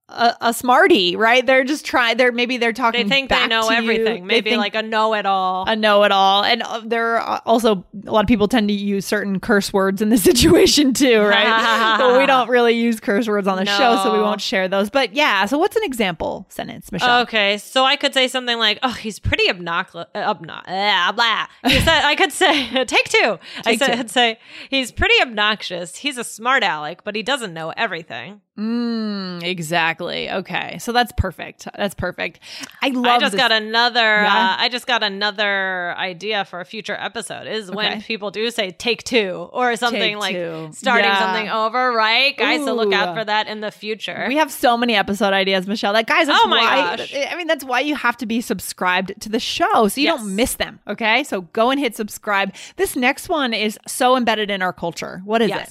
a, 0.08 0.36
a 0.42 0.54
smarty, 0.54 1.16
right? 1.16 1.46
They're 1.46 1.64
just 1.64 1.86
trying. 1.86 2.18
They're 2.18 2.32
maybe 2.32 2.58
they're 2.58 2.74
talking. 2.74 3.08
They 3.08 3.10
think 3.10 3.30
they 3.30 3.48
know 3.48 3.68
to 3.68 3.74
you. 3.74 3.78
everything. 3.78 4.28
Maybe 4.28 4.56
like 4.56 4.76
a 4.76 4.84
know-it-all. 4.84 5.66
a 5.68 5.76
know-it-all, 5.76 6.44
and 6.44 6.62
uh, 6.62 6.82
there 6.86 7.20
are 7.20 7.42
also 7.46 7.84
a 8.06 8.12
lot 8.12 8.24
of 8.24 8.28
people 8.28 8.48
tend 8.48 8.68
to 8.68 8.74
use 8.74 9.06
certain 9.06 9.40
curse 9.40 9.74
words 9.74 10.02
in 10.02 10.10
the 10.10 10.18
situation 10.30 10.94
too, 10.94 11.22
right? 11.22 11.98
but 12.00 12.20
we 12.20 12.26
don't 12.28 12.50
really 12.50 12.74
use 12.74 13.00
curse 13.00 13.28
words 13.28 13.48
on 13.48 13.58
the 13.58 13.66
show, 13.66 14.00
so 14.04 14.14
we 14.14 14.20
won't 14.20 14.42
share 14.42 14.68
those. 14.68 14.90
But 14.92 15.16
yeah, 15.16 15.46
so 15.46 15.58
what's 15.58 15.76
an 15.76 15.84
example 15.84 16.46
sentence, 16.50 16.92
Michelle? 16.92 17.22
Okay, 17.22 17.58
so 17.58 17.84
I 17.84 17.96
could 17.96 18.14
say 18.14 18.28
something 18.28 18.60
like, 18.60 18.78
"Oh, 18.84 18.92
he's 18.92 19.18
pretty 19.18 19.50
obnoxious." 19.50 20.06
Uh, 20.14 20.34
obno- 20.34 21.16
blah. 21.16 21.48
He 21.66 21.80
said, 21.80 22.04
I 22.04 22.16
could 22.16 22.32
say, 22.32 22.70
"Take 22.86 23.10
two. 23.10 23.40
I 23.58 23.62
Take 23.64 23.80
said, 23.80 23.88
two. 23.94 24.00
I'd 24.02 24.12
say 24.12 24.40
he's 24.70 24.92
pretty 24.92 25.16
obnoxious. 25.22 25.96
He's 25.96 26.18
a 26.20 26.24
smart 26.24 26.64
aleck, 26.64 27.04
but 27.04 27.16
he 27.16 27.24
doesn't 27.24 27.54
know 27.54 27.74
everything." 27.76 28.42
Mm, 28.58 29.44
exactly. 29.44 29.95
Okay, 30.02 30.78
so 30.80 30.92
that's 30.92 31.12
perfect. 31.18 31.68
That's 31.76 31.96
perfect. 31.96 32.40
I 32.82 32.90
love. 32.90 33.06
I 33.06 33.20
just 33.20 33.32
this- 33.34 33.40
got 33.40 33.52
another. 33.52 34.00
Yeah? 34.00 34.56
Uh, 34.60 34.62
I 34.64 34.70
just 34.70 34.88
got 34.88 35.04
another 35.04 35.94
idea 35.98 36.46
for 36.46 36.60
a 36.62 36.66
future 36.66 36.96
episode. 37.00 37.48
Is 37.48 37.72
when 37.72 38.02
people 38.02 38.32
do 38.32 38.50
say 38.52 38.72
"take 38.72 39.04
two 39.04 39.50
or 39.54 39.76
something 39.76 40.02
Take 40.02 40.18
like 40.18 40.36
two. 40.36 40.70
starting 40.74 41.06
Yeah. 41.06 41.20
something 41.20 41.50
over, 41.50 41.92
right, 41.94 42.36
guys? 42.38 42.64
So 42.64 42.74
look 42.74 42.94
out 42.94 43.16
for 43.16 43.24
that 43.26 43.48
in 43.48 43.62
the 43.62 43.72
future. 43.72 44.26
We 44.28 44.38
have 44.38 44.52
so 44.52 44.78
many 44.78 44.96
episode 44.96 45.34
ideas, 45.34 45.68
Michelle. 45.68 45.94
That 45.94 46.08
guys, 46.08 46.28
Oh 46.30 46.48
my 46.48 46.60
why, 46.62 46.96
gosh. 46.98 47.14
I 47.16 47.36
mean, 47.36 47.48
that's 47.48 47.64
why 47.64 47.80
you 47.82 47.96
have 47.96 48.18
to 48.18 48.26
be 48.26 48.42
subscribed 48.42 49.20
to 49.22 49.30
the 49.30 49.40
show 49.40 49.88
so 49.88 50.02
you 50.02 50.08
Yes. 50.08 50.20
don't 50.20 50.36
miss 50.36 50.56
them. 50.56 50.80
Okay, 50.88 51.24
so 51.24 51.42
go 51.42 51.72
and 51.72 51.80
hit 51.80 51.96
subscribe. 51.96 52.54
This 52.76 52.96
next 52.96 53.30
one 53.30 53.54
is 53.54 53.78
so 53.88 54.16
embedded 54.18 54.50
in 54.52 54.62
our 54.62 54.74
culture. 54.74 55.22
What 55.26 55.42
is 55.42 55.52
it? 55.52 55.70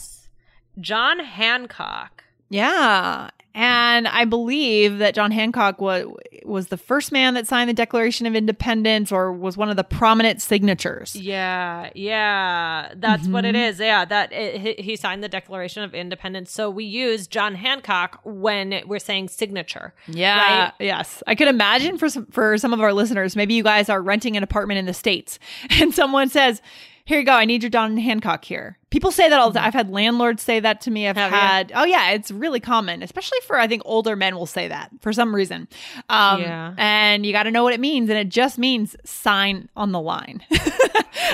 John 0.80 1.20
Hancock. 1.20 2.24
Yeah. 2.50 3.30
And 3.56 4.08
I 4.08 4.24
believe 4.24 4.98
that 4.98 5.14
John 5.14 5.30
Hancock 5.30 5.80
was 5.80 6.06
was 6.44 6.66
the 6.68 6.76
first 6.76 7.12
man 7.12 7.34
that 7.34 7.46
signed 7.46 7.70
the 7.70 7.74
Declaration 7.74 8.26
of 8.26 8.34
Independence 8.34 9.12
or 9.12 9.32
was 9.32 9.56
one 9.56 9.70
of 9.70 9.76
the 9.76 9.84
prominent 9.84 10.42
signatures. 10.42 11.14
Yeah, 11.14 11.90
yeah, 11.94 12.92
that's 12.96 13.26
what 13.28 13.44
Mm-hmm. 13.44 13.54
it 13.54 13.68
is. 13.68 13.80
Yeah, 13.80 14.04
that 14.04 14.32
it, 14.32 14.60
he- 14.60 14.82
he 14.82 14.96
signed 14.96 15.22
the 15.22 15.28
Declaration 15.28 15.82
of 15.84 15.94
Independence. 15.94 16.50
So 16.50 16.68
we 16.68 16.84
use 16.84 17.26
John 17.26 17.54
Hancock 17.54 18.20
when 18.24 18.82
we're 18.86 18.98
saying 18.98 19.28
signature. 19.28 19.94
Yeah. 20.08 20.64
Right? 20.64 20.72
Yes. 20.80 21.22
I 21.26 21.34
could 21.34 21.48
imagine 21.48 21.96
for 21.98 22.08
some 22.08 22.26
for 22.26 22.58
some 22.58 22.72
of 22.72 22.80
our 22.80 22.92
listeners, 22.92 23.36
maybe 23.36 23.54
you 23.54 23.62
guys 23.62 23.88
are 23.88 24.02
renting 24.02 24.36
an 24.36 24.42
apartment 24.42 24.78
in 24.78 24.86
the 24.86 24.94
States 24.94 25.38
and 25.70 25.94
someone 25.94 26.28
says, 26.28 26.60
Here 27.06 27.18
you 27.18 27.26
go, 27.26 27.32
I 27.32 27.44
need 27.44 27.62
your 27.62 27.68
John 27.68 27.98
Hancock 27.98 28.46
here. 28.46 28.78
People 28.88 29.10
say 29.10 29.28
that 29.28 29.38
all 29.38 29.50
the 29.50 29.58
time. 29.58 29.66
I've 29.68 29.74
had 29.74 29.90
landlords 29.90 30.42
say 30.42 30.58
that 30.60 30.80
to 30.82 30.90
me. 30.90 31.06
I've 31.06 31.16
you? 31.16 31.22
had 31.22 31.70
oh 31.74 31.84
yeah, 31.84 32.12
it's 32.12 32.30
really 32.30 32.60
common, 32.60 33.02
especially 33.02 33.38
for 33.46 33.58
I 33.58 33.66
think 33.66 33.82
older 33.84 34.16
men 34.16 34.36
will 34.36 34.46
say 34.46 34.68
that 34.68 34.90
for 35.00 35.12
some 35.12 35.34
reason. 35.34 35.68
Um 36.08 36.40
Yeah. 36.40 36.74
and 36.78 37.26
you 37.26 37.32
gotta 37.32 37.50
know 37.50 37.62
what 37.62 37.74
it 37.74 37.80
means, 37.80 38.08
and 38.08 38.18
it 38.18 38.30
just 38.30 38.56
means 38.56 38.96
sign 39.04 39.68
on 39.76 39.92
the 39.92 40.00
line. 40.00 40.42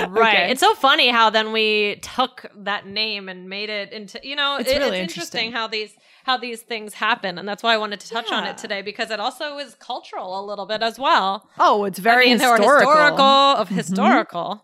Right. 0.07 0.33
Okay. 0.35 0.51
It's 0.51 0.61
so 0.61 0.73
funny 0.75 1.09
how 1.09 1.29
then 1.29 1.51
we 1.51 1.99
took 2.01 2.45
that 2.55 2.87
name 2.87 3.27
and 3.29 3.49
made 3.49 3.69
it 3.69 3.91
into 3.91 4.19
you 4.23 4.35
know 4.35 4.57
It's 4.57 4.69
it- 4.71 4.77
really 4.79 4.99
it's 4.99 5.11
interesting. 5.11 5.47
interesting 5.47 5.51
how 5.51 5.67
these 5.67 5.95
how 6.23 6.37
these 6.37 6.61
things 6.61 6.93
happen 6.93 7.37
and 7.37 7.47
that's 7.47 7.61
why 7.61 7.73
I 7.73 7.77
wanted 7.77 7.99
to 7.99 8.09
touch 8.09 8.31
on 8.31 8.45
it 8.47 8.57
today 8.57 8.81
because 8.81 9.11
it 9.11 9.19
also 9.19 9.57
is 9.57 9.75
cultural 9.75 10.39
a 10.39 10.43
little 10.45 10.65
bit 10.65 10.81
as 10.81 10.97
well. 10.97 11.47
oh, 11.59 11.83
it's 11.83 11.99
very 11.99 12.25
I 12.25 12.29
mean, 12.29 12.39
historical. 12.39 12.69
historical 12.79 13.25
of 13.25 13.69
historical. 13.69 14.63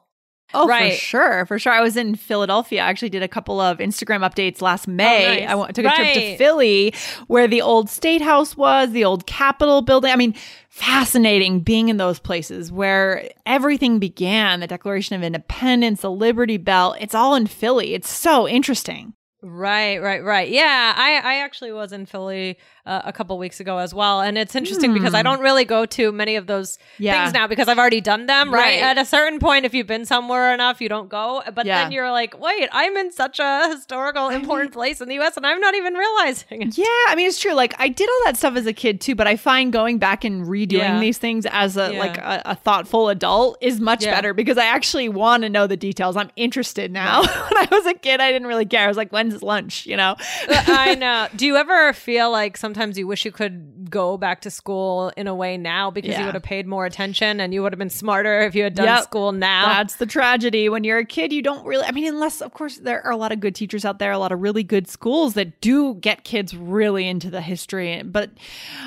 Oh, 0.54 0.68
Right. 0.68 0.94
for 0.94 1.00
sure, 1.00 1.46
for 1.46 1.60
sure. 1.60 1.74
I 1.74 1.82
was 1.82 1.98
in 1.98 2.16
Philadelphia. 2.16 2.82
I 2.82 2.90
actually 2.90 3.10
did 3.10 3.22
a 3.22 3.28
couple 3.28 3.60
of 3.60 3.80
Instagram 3.80 4.22
updates 4.28 4.62
last 4.62 4.88
oh, 4.88 4.92
May. 4.92 5.42
nice. 5.42 5.50
I 5.50 5.56
went, 5.56 5.76
took 5.76 5.86
a 5.86 5.90
trip 5.94 6.14
to 6.14 6.38
Philly, 6.38 6.94
where 7.28 7.48
the 7.48 7.62
old 7.62 7.90
State 7.90 8.22
House 8.22 8.56
was, 8.56 8.92
the 8.92 9.04
old 9.04 9.26
Capitol 9.26 9.82
building. 9.82 10.12
I 10.12 10.16
mean, 10.16 10.34
fascinating 10.70 11.60
being 11.60 11.90
in 11.90 11.98
those 11.98 12.20
places 12.20 12.72
where 12.72 13.30
everything 13.46 14.00
began. 14.00 14.62
The 14.62 14.68
Declaration 14.68 15.16
of 15.16 15.24
Independence, 15.24 16.02
the 16.02 16.12
Liberty 16.12 16.58
Bell. 16.58 16.96
It's 17.00 17.16
all 17.16 17.36
in 17.36 17.48
Philly. 17.48 17.94
It's 17.94 18.10
so 18.10 18.48
interesting. 18.48 19.14
Right, 19.50 20.02
right, 20.02 20.22
right. 20.24 20.50
Yeah, 20.50 20.94
I, 20.96 21.14
I 21.24 21.36
actually 21.38 21.72
was 21.72 21.94
in 21.94 22.06
Philly 22.06 22.58
uh, 22.86 23.02
a 23.06 23.14
couple 23.14 23.38
weeks 23.38 23.60
ago 23.62 23.78
as 23.78 23.94
well, 23.94 24.20
and 24.22 24.38
it's 24.38 24.56
interesting 24.56 24.94
because 24.94 25.14
I 25.14 25.22
don't 25.24 25.40
really 25.40 25.64
go 25.64 25.86
to 25.86 26.12
many 26.12 26.36
of 26.36 26.48
those 26.48 26.78
Hmm. 26.98 27.04
Yeah. 27.04 27.24
things 27.24 27.34
now 27.34 27.48
because 27.48 27.68
I've 27.70 27.80
already 27.80 28.02
done 28.02 28.26
them. 28.26 28.54
Right? 28.54 28.82
Right. 28.82 28.82
at 28.82 28.98
a 28.98 29.06
certain 29.06 29.40
point, 29.40 29.66
if 29.66 29.74
you've 29.74 29.88
been 29.88 30.06
somewhere 30.06 30.54
enough, 30.54 30.82
you 30.82 30.90
don't 30.90 31.08
go. 31.10 31.44
But 31.54 31.66
Yeah. 31.66 31.84
then 31.84 31.92
you're 31.94 32.12
like, 32.12 32.38
wait, 32.40 32.68
I'm 32.72 32.96
in 32.98 33.12
such 33.12 33.40
a 33.40 33.70
historical, 33.74 34.30
important 34.30 34.74
place 34.74 35.00
in 35.02 35.08
the 35.08 35.16
U.S., 35.16 35.38
and 35.38 35.46
I'm 35.48 35.60
not 35.62 35.76
even 35.76 35.94
realizing 35.94 36.62
it. 36.64 36.78
Yeah, 36.78 36.86
I 37.08 37.14
mean 37.16 37.28
it's 37.28 37.40
true. 37.40 37.54
Like 37.54 37.74
I 37.80 37.88
did 37.88 38.10
all 38.10 38.22
that 38.26 38.36
stuff 38.38 38.56
as 38.58 38.66
a 38.66 38.74
kid 38.74 39.00
too, 39.02 39.16
but 39.16 39.28
I 39.28 39.36
find 39.38 39.72
going 39.72 39.98
back 39.98 40.24
and 40.26 40.46
redoing 40.46 40.72
Yeah. 40.80 41.00
these 41.00 41.18
things 41.18 41.46
as 41.50 41.78
a 41.78 41.92
like 41.98 42.18
a, 42.18 42.42
a 42.46 42.56
thoughtful 42.56 43.08
adult 43.10 43.58
is 43.62 43.80
much 43.80 44.04
better 44.04 44.34
because 44.34 44.58
I 44.58 44.66
actually 44.66 45.08
want 45.10 45.44
to 45.44 45.50
know 45.50 45.68
the 45.68 45.78
details. 45.78 46.18
I'm 46.18 46.32
interested 46.36 46.92
now. 46.92 47.22
when 47.22 47.30
I 47.58 47.68
was 47.72 47.86
a 47.86 47.94
kid, 47.94 48.20
I 48.20 48.32
didn't 48.32 48.48
really 48.48 48.66
care. 48.66 48.84
I 48.84 48.88
was 48.88 48.98
like, 48.98 49.12
when's 49.12 49.37
lunch? 49.42 49.86
You 49.86 49.98
know? 49.98 50.16
I 50.50 50.96
know. 51.00 51.28
Do 51.36 51.46
you 51.46 51.56
ever 51.58 51.94
feel 51.94 52.32
like 52.32 52.58
sometimes 52.58 52.98
you 52.98 53.08
wish 53.08 53.26
you 53.26 53.32
could 53.32 53.87
go 53.90 54.18
back 54.18 54.42
to 54.42 54.52
school 54.52 55.12
in 55.18 55.28
a 55.28 55.36
way 55.36 55.58
now 55.58 55.90
because 55.92 56.12
Yeah. 56.12 56.20
you 56.22 56.26
would 56.26 56.34
have 56.36 56.44
paid 56.44 56.68
more 56.68 56.86
attention 56.86 57.40
and 57.40 57.54
you 57.54 57.62
would 57.64 57.74
have 57.74 57.80
been 57.80 57.90
smarter 57.90 58.42
if 58.42 58.56
you 58.56 58.64
had 58.64 58.76
done 58.76 58.86
Yep. 58.86 59.04
school 59.04 59.32
now? 59.32 59.68
That's 59.68 59.96
the 59.98 60.06
tragedy. 60.06 60.70
When 60.70 60.84
you're 60.84 61.00
a 61.00 61.06
kid, 61.06 61.32
you 61.34 61.42
don't 61.42 61.66
really, 61.66 61.86
I 61.86 61.92
mean, 61.92 62.08
unless, 62.08 62.42
of 62.42 62.54
course, 62.54 62.78
there 62.78 63.06
are 63.06 63.12
a 63.12 63.18
lot 63.18 63.32
of 63.32 63.40
good 63.40 63.56
teachers 63.56 63.86
out 63.86 64.00
there, 64.00 64.12
a 64.12 64.18
lot 64.20 64.32
of 64.32 64.42
really 64.42 64.64
good 64.64 64.88
schools 64.88 65.34
that 65.36 65.60
do 65.62 65.96
get 65.96 66.24
kids 66.24 66.56
really 66.56 67.08
into 67.08 67.30
the 67.30 67.42
history. 67.42 68.02
But 68.04 68.32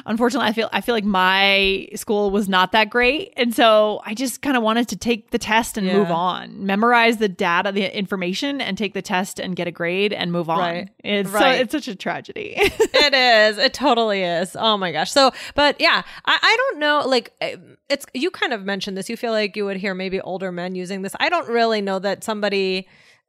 unfortunately, 0.07 0.49
I 0.49 0.53
feel, 0.53 0.69
I 0.73 0.81
feel 0.81 0.95
like 0.95 1.05
my 1.05 1.89
school 1.95 2.31
was 2.31 2.49
not 2.49 2.73
that 2.73 2.91
great. 2.91 3.33
And 3.37 3.55
so 3.55 4.01
I 4.05 4.15
just 4.15 4.43
kind 4.43 4.57
of 4.57 4.63
wanted 4.63 4.89
to 4.89 4.97
take 4.97 5.31
the 5.31 5.39
test 5.39 5.77
and 5.79 5.87
Yeah. 5.87 5.99
move 5.99 6.11
on, 6.11 6.65
memorize 6.67 7.19
the 7.19 7.29
data, 7.29 7.73
the 7.73 7.97
information, 7.97 8.61
and 8.61 8.77
take 8.77 8.95
the 8.95 9.03
test 9.03 9.39
and 9.39 9.57
get 9.57 9.67
a 9.67 9.71
grade 9.71 10.13
and 10.13 10.33
move 10.33 10.49
on. 10.51 10.59
Right. 10.59 10.89
It's, 11.05 11.31
so, 11.31 11.47
it's 11.49 11.73
such 11.73 11.89
a 11.89 11.95
tragedy. 11.95 12.55
it 12.59 13.15
is. 13.15 13.59
It 13.59 13.75
totally 13.75 14.23
is. 14.23 14.57
Oh 14.59 14.77
my 14.77 14.90
gosh. 14.93 15.11
So, 15.11 15.33
but 15.55 15.81
yeah, 15.81 16.03
I, 16.27 16.39
I 16.43 16.57
don't 16.59 16.81
know. 16.81 17.03
Like, 17.07 17.33
eh, 17.41 17.57
it's 17.89 18.07
you 18.15 18.31
kind 18.31 18.53
of 18.53 18.65
mentioned 18.65 18.97
this. 18.97 19.09
You 19.09 19.17
feel 19.17 19.33
like 19.33 19.57
you 19.57 19.65
would 19.65 19.77
hear 19.77 19.95
maybe 19.95 20.21
older 20.21 20.53
men 20.53 20.75
using 20.75 21.03
this. 21.03 21.15
I 21.21 21.29
don't 21.29 21.49
really 21.49 21.81
know 21.81 21.99
that 21.99 22.25
somebody. 22.25 22.89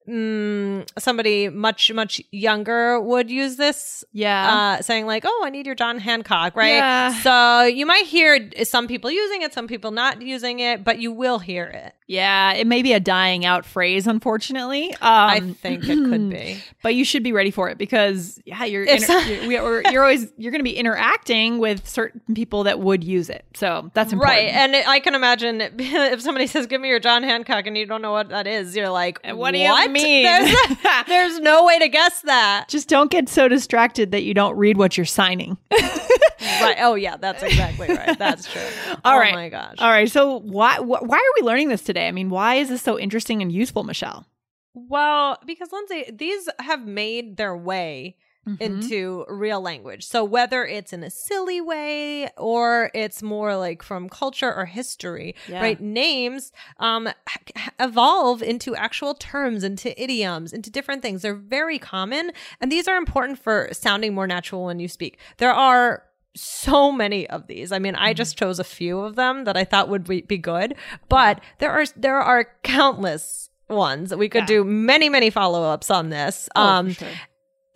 Mm, 0.10 0.88
somebody 0.98 1.48
much 1.50 1.91
much 1.93 2.22
younger 2.31 3.00
would 3.00 3.29
use 3.29 3.55
this 3.58 4.03
Yeah. 4.12 4.77
uh 4.77 4.81
saying 4.81 5.05
like 5.05 5.24
oh 5.27 5.41
i 5.46 5.50
need 5.51 5.67
your 5.67 5.75
john 5.75 6.00
hancock 6.00 6.55
right 6.55 6.74
Yeah. 6.75 7.13
so 7.22 7.63
you 7.65 7.86
might 7.86 8.08
hear 8.08 8.50
some 8.63 8.88
people 8.88 9.12
using 9.12 9.43
it 9.43 9.53
some 9.53 9.67
people 9.67 9.91
not 9.91 10.20
using 10.22 10.60
it 10.60 10.84
but 10.84 10.98
you 11.00 11.12
will 11.12 11.39
hear 11.39 11.65
it 11.65 11.93
yeah. 12.08 12.51
It 12.51 12.67
may 12.67 12.81
be 12.81 12.91
a 12.91 13.00
dying 13.00 13.46
out 13.46 13.65
phrase, 13.65 14.05
unfortunately. 14.05 14.89
Um, 14.96 14.98
i 15.01 15.39
think 15.39 15.86
it 15.86 15.96
could 15.96 16.29
be 16.29 16.58
but 16.84 16.93
you 16.93 17.05
should 17.05 17.24
be 17.24 17.31
ready 17.31 17.51
for 17.51 17.70
it 17.70 17.77
because 17.77 18.38
yeah 18.43 18.65
you're 18.65 18.84
inter- 18.84 19.22
you're, 19.46 19.81
you're 19.89 20.03
always 20.03 20.27
you're 20.38 20.51
going 20.51 20.60
to 20.60 20.65
be 20.65 20.75
interacting 20.75 21.58
with 21.60 21.88
certain 21.88 22.20
people 22.36 22.63
that 22.65 22.81
would 22.81 23.01
use 23.01 23.29
it 23.29 23.46
so 23.53 23.89
that's 23.93 24.12
important 24.12 24.29
Right. 24.38 24.50
And 24.53 24.75
it, 24.75 24.86
I 24.89 25.00
can 25.00 25.15
imagine 25.15 25.62
if 25.79 26.22
somebody 26.22 26.48
says, 26.48 26.67
Give 26.67 26.81
me 26.81 26.89
your 26.89 27.00
John 27.00 27.24
Hancock, 27.24 27.65
and 27.65 27.77
you 27.77 27.86
don't 27.86 28.01
know 28.01 28.12
what 28.12 28.27
that 28.29 28.46
is, 28.46 28.75
you're 28.75 28.89
like, 28.89 29.20
what 29.25 29.51
do 29.51 29.60
you 29.60 29.67
mean?" 29.91 30.24
There's, 30.24 30.55
there's 31.07 31.39
no 31.39 31.65
way 31.65 31.79
to 31.79 31.88
guess 31.88 32.21
that. 32.21 32.67
just 32.69 32.88
don't 32.89 33.12
get 33.12 33.29
so 33.29 33.48
distracted 33.48 34.12
that 34.12 34.24
you 34.24 34.33
don't 34.33 34.55
read 34.57 34.77
what 34.77 34.98
you're 34.98 35.05
signing 35.05 35.57
right. 35.71 36.77
Oh, 36.79 36.95
yeah. 36.95 37.17
That's 37.17 37.43
exactly 37.43 37.88
right. 37.88 38.17
That's 38.17 38.51
true. 38.51 38.62
All 39.05 39.15
oh, 39.15 39.19
right 39.19 39.33
my 39.33 39.50
gosh. 39.50 39.75
all 39.79 39.89
right 39.89 40.10
so 40.10 40.39
why 40.39 40.75
wh- 40.77 41.01
why 41.03 41.17
are 41.17 41.33
we 41.41 41.45
learning 41.45 41.69
this 41.69 41.81
today 41.81 42.07
i 42.07 42.12
mean 42.12 42.29
why 42.29 42.55
is 42.55 42.69
this 42.69 42.81
so 42.81 43.00
interesting 43.00 43.41
and 43.41 43.51
useful 43.51 43.83
michelle 43.83 44.25
Well, 44.74 45.38
because 45.45 45.69
Lindsay, 45.71 46.12
these 46.13 46.48
have 46.60 46.86
made 46.86 47.38
their 47.38 47.55
way 47.57 48.15
Mm-hmm. 48.48 48.63
into 48.63 49.24
real 49.29 49.62
language. 49.62 50.03
So 50.03 50.24
whether 50.24 50.65
it's 50.65 50.93
in 50.93 51.03
a 51.03 51.12
silly 51.12 51.62
way 51.62 52.27
or 52.38 52.89
it's 52.95 53.21
more 53.21 53.55
like 53.55 53.83
from 53.83 54.10
culture 54.10 54.51
or 54.51 54.65
history, 54.65 55.36
Yeah. 55.48 55.62
right? 55.62 55.79
Names 55.79 56.51
um 56.79 57.07
evolve 57.79 58.41
into 58.41 58.75
actual 58.75 59.13
terms, 59.13 59.63
into 59.63 59.89
idioms, 60.01 60.53
into 60.53 60.69
different 60.71 61.01
things. 61.03 61.21
They're 61.21 61.36
very 61.36 61.77
common 61.77 62.31
and 62.60 62.71
these 62.71 62.88
are 62.88 62.95
important 62.98 63.38
for 63.38 63.69
sounding 63.74 64.15
more 64.15 64.25
natural 64.27 64.65
when 64.65 64.79
you 64.79 64.88
speak. 64.88 65.19
There 65.38 65.53
are 65.53 66.03
so 66.36 66.91
many 66.91 67.29
of 67.29 67.45
these. 67.48 67.71
I 67.71 67.77
mean, 67.79 67.93
Mm-hmm. 67.93 68.03
I 68.05 68.13
just 68.13 68.38
chose 68.38 68.57
a 68.57 68.63
few 68.63 69.01
of 69.01 69.15
them 69.15 69.43
that 69.43 69.57
I 69.57 69.65
thought 69.65 69.89
would 69.89 70.05
be, 70.07 70.21
be 70.21 70.38
good, 70.38 70.74
but 71.10 71.41
there 71.60 71.71
are 71.71 71.86
there 71.95 72.19
are 72.19 72.48
countless 72.63 73.50
ones. 73.69 74.15
We 74.15 74.29
could 74.29 74.41
Yeah. 74.50 74.57
do 74.57 74.63
many 74.63 75.10
many 75.10 75.29
follow-ups 75.29 75.91
on 75.91 76.10
this. 76.10 76.50
Oh, 76.55 76.62
um 76.65 76.91
sure. 76.93 77.07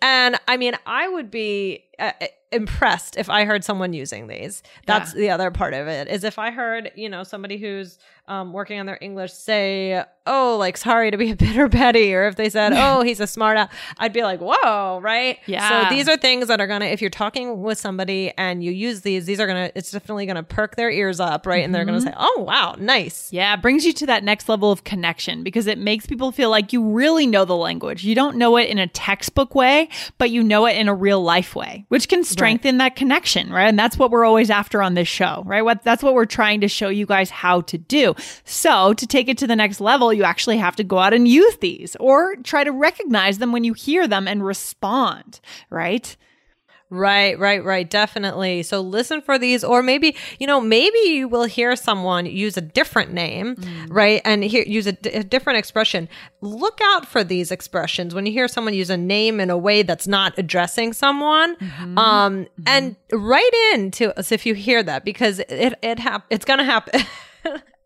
And 0.06 0.36
I 0.46 0.56
mean, 0.56 0.74
I 0.86 1.08
would 1.08 1.30
be 1.30 1.84
uh, 1.98 2.12
impressed 2.52 3.16
if 3.16 3.28
I 3.28 3.44
heard 3.44 3.64
someone 3.64 3.92
using 3.92 4.28
these. 4.28 4.62
That's 4.86 5.12
Yeah. 5.14 5.18
the 5.20 5.30
other 5.30 5.50
part 5.50 5.74
of 5.74 5.88
it. 5.88 6.08
Is 6.08 6.22
if 6.24 6.38
I 6.38 6.50
heard, 6.50 6.92
you 6.94 7.08
know, 7.08 7.22
somebody 7.24 7.58
who's 7.58 7.98
um, 8.28 8.52
working 8.52 8.80
on 8.80 8.86
their 8.86 8.98
English 9.00 9.32
say, 9.32 10.02
"Oh, 10.26 10.56
like 10.58 10.76
sorry 10.76 11.10
to 11.10 11.16
be 11.16 11.30
a 11.30 11.36
bitter 11.36 11.68
Betty," 11.68 12.14
or 12.14 12.26
if 12.26 12.36
they 12.36 12.50
said, 12.50 12.72
"Oh, 12.74 13.02
he's 13.02 13.20
a 13.20 13.26
smart 13.26 13.56
ass," 13.56 13.70
I'd 13.98 14.12
be 14.12 14.22
like, 14.22 14.40
"Whoa!" 14.40 14.98
Right? 15.00 15.38
Yeah. 15.46 15.88
So 15.88 15.94
these 15.94 16.08
are 16.08 16.16
things 16.16 16.48
that 16.48 16.60
are 16.60 16.66
gonna, 16.66 16.86
if 16.86 17.00
you're 17.00 17.10
talking 17.10 17.62
with 17.62 17.78
somebody 17.78 18.32
and 18.36 18.64
you 18.64 18.72
use 18.72 19.02
these, 19.02 19.26
these 19.26 19.38
are 19.38 19.46
gonna, 19.46 19.70
it's 19.74 19.92
definitely 19.92 20.26
gonna 20.26 20.42
perk 20.42 20.74
their 20.76 20.90
ears 20.90 21.20
up, 21.20 21.46
right? 21.46 21.64
And 21.64 21.74
they're 21.74 21.84
gonna 21.84 22.00
say, 22.00 22.12
"Oh, 22.16 22.44
wow, 22.46 22.74
nice." 22.78 23.32
Yeah, 23.32 23.54
it 23.54 23.62
brings 23.62 23.84
you 23.84 23.92
to 23.92 24.06
that 24.06 24.24
next 24.24 24.48
level 24.48 24.72
of 24.72 24.82
connection 24.82 25.44
because 25.44 25.68
it 25.68 25.78
makes 25.78 26.06
people 26.06 26.32
feel 26.32 26.50
like 26.50 26.72
you 26.72 26.82
really 26.82 27.26
know 27.26 27.44
the 27.44 27.56
language. 27.56 28.02
You 28.04 28.16
don't 28.16 28.36
know 28.36 28.56
it 28.56 28.68
in 28.68 28.78
a 28.78 28.88
textbook 28.88 29.54
way, 29.54 29.88
but 30.18 30.30
you 30.30 30.42
know 30.42 30.66
it 30.66 30.76
in 30.76 30.88
a 30.88 30.94
real 30.94 31.22
life 31.22 31.54
way, 31.54 31.84
which 31.88 32.08
can 32.08 32.24
strengthen 32.24 32.78
that 32.78 32.96
connection, 32.96 33.52
right? 33.52 33.68
And 33.68 33.78
that's 33.78 33.96
what 33.96 34.10
we're 34.10 34.24
always 34.24 34.50
after 34.50 34.82
on 34.82 34.94
this 34.94 35.06
show, 35.08 35.44
right? 35.46 35.62
What 35.62 35.84
that's 35.84 36.02
what 36.02 36.14
we're 36.14 36.26
trying 36.26 36.62
to 36.62 36.68
show 36.68 36.88
you 36.88 37.06
guys 37.06 37.30
how 37.30 37.60
to 37.62 37.78
do. 37.78 38.15
So, 38.44 38.94
to 38.94 39.06
take 39.06 39.28
it 39.28 39.38
to 39.38 39.46
the 39.46 39.56
next 39.56 39.80
level, 39.80 40.12
you 40.12 40.24
actually 40.24 40.58
have 40.58 40.76
to 40.76 40.84
go 40.84 40.98
out 40.98 41.12
and 41.12 41.26
use 41.26 41.56
these 41.58 41.96
or 42.00 42.36
try 42.36 42.64
to 42.64 42.72
recognize 42.72 43.38
them 43.38 43.52
when 43.52 43.64
you 43.64 43.72
hear 43.72 44.06
them 44.06 44.28
and 44.28 44.44
respond, 44.44 45.40
right? 45.70 46.16
Right, 46.88 47.36
right, 47.36 47.64
right. 47.64 47.88
Definitely. 47.88 48.62
So 48.62 48.80
listen 48.80 49.20
for 49.20 49.38
these, 49.38 49.64
or 49.64 49.82
maybe, 49.82 50.14
you 50.38 50.46
know, 50.46 50.60
maybe 50.60 50.98
you 51.06 51.26
will 51.26 51.44
hear 51.44 51.74
someone 51.74 52.26
use 52.26 52.56
a 52.56 52.60
different 52.60 53.12
name, 53.12 53.56
mm. 53.56 53.86
right? 53.90 54.22
And 54.24 54.44
hear, 54.44 54.62
use 54.62 54.86
a, 54.86 54.92
d- 54.92 55.10
a 55.10 55.24
different 55.24 55.58
expression. 55.58 56.08
Look 56.42 56.78
out 56.80 57.04
for 57.04 57.24
these 57.24 57.50
expressions 57.50 58.14
when 58.14 58.24
you 58.24 58.30
hear 58.30 58.46
someone 58.46 58.72
use 58.72 58.90
a 58.90 58.96
name 58.96 59.40
in 59.40 59.50
a 59.50 59.58
way 59.58 59.82
that's 59.82 60.06
not 60.06 60.38
addressing 60.38 60.92
someone. 60.92 61.56
Mm-hmm. 61.56 61.98
Um, 61.98 62.46
and 62.66 62.94
mm-hmm. 62.94 63.24
write 63.24 63.72
in 63.74 63.90
to 63.92 64.16
us 64.16 64.30
if 64.30 64.46
you 64.46 64.54
hear 64.54 64.84
that 64.84 65.04
because 65.04 65.40
it, 65.40 65.74
it 65.82 65.98
hap- 65.98 66.26
it's 66.30 66.44
going 66.44 66.58
to 66.58 66.64
happen. 66.64 67.00